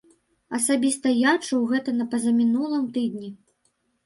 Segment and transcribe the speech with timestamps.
[0.59, 3.29] Асабіста я чуў гэта на пазамінулым тыдні.